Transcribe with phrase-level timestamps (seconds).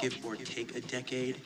[0.00, 1.36] give or take a decade?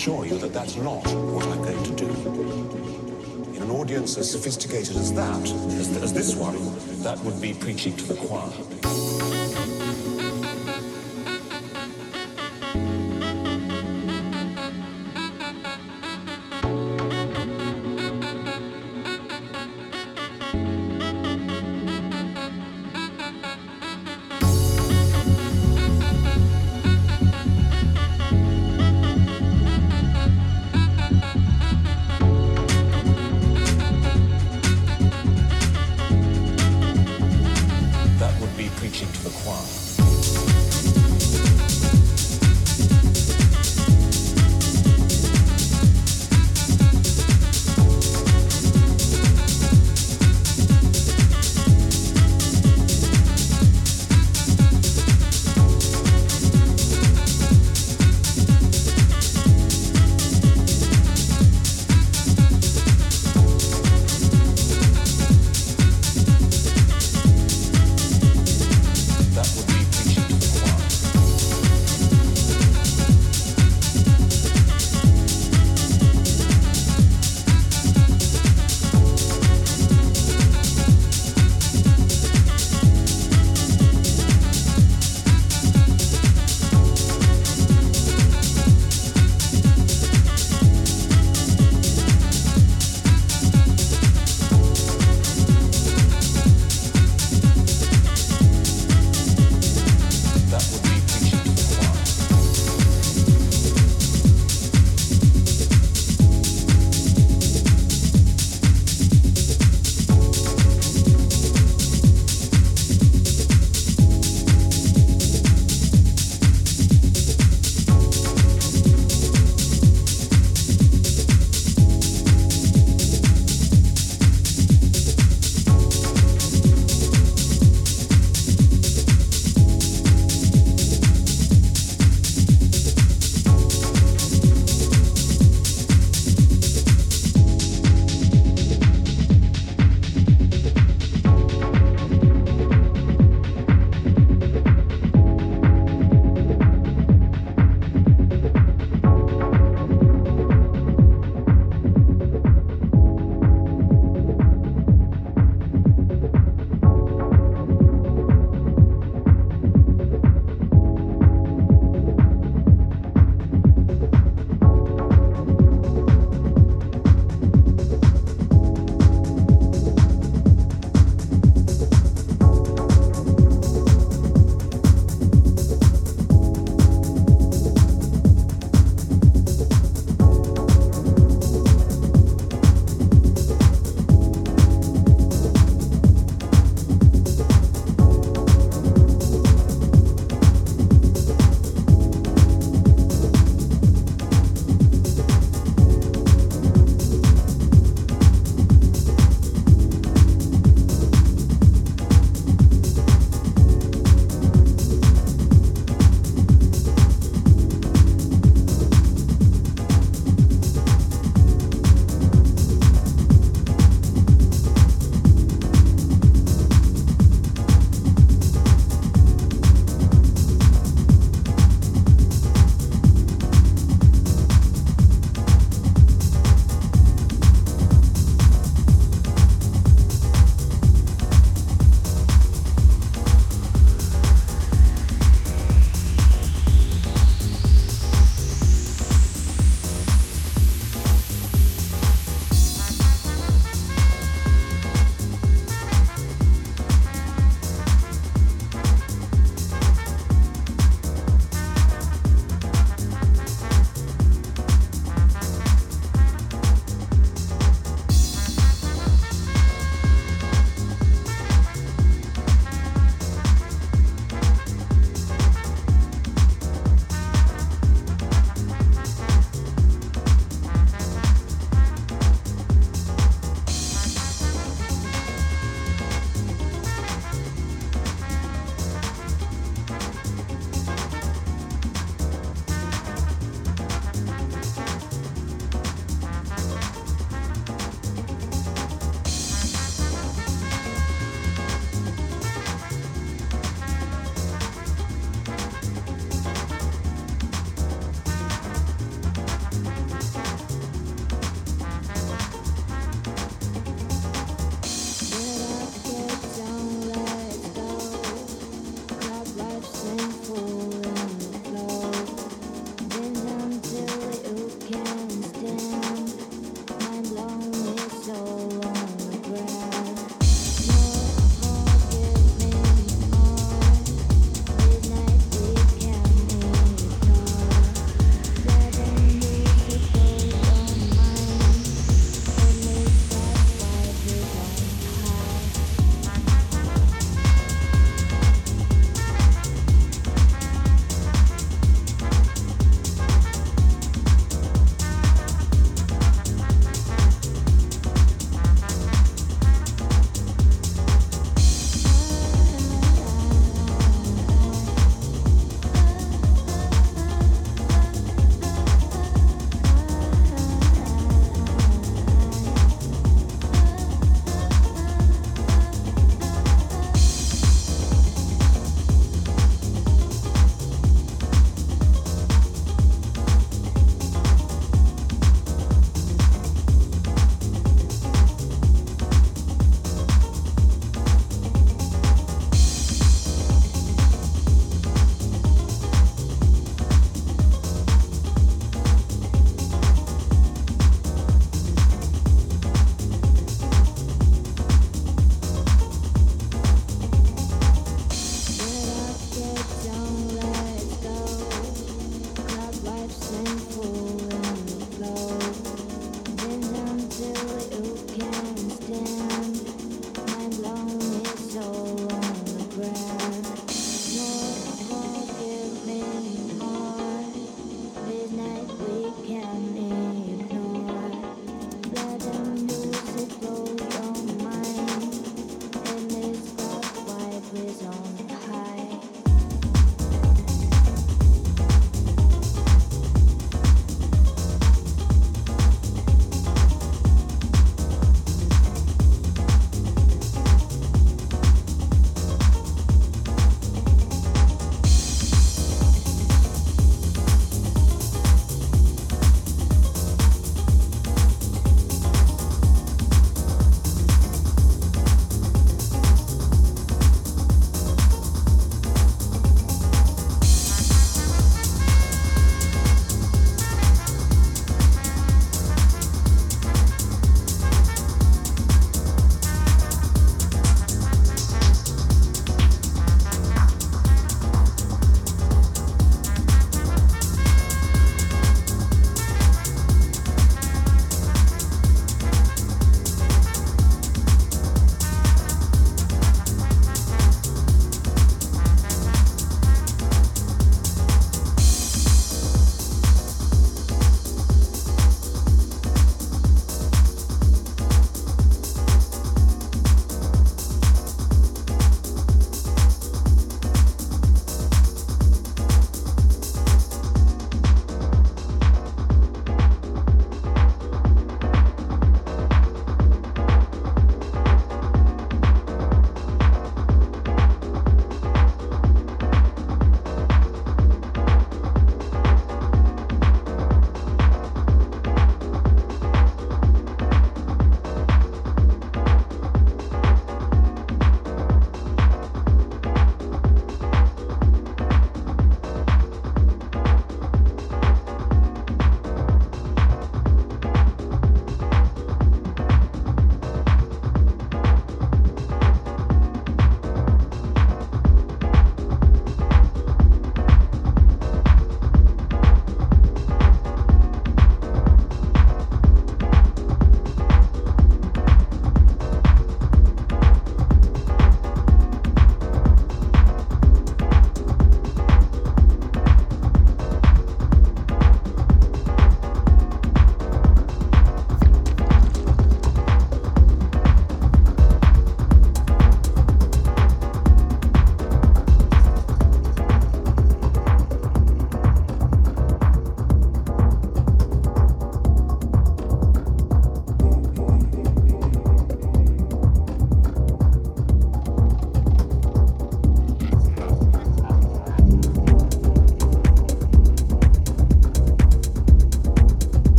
[0.00, 0.49] Reassure you that